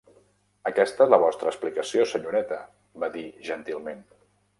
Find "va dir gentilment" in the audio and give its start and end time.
3.05-4.03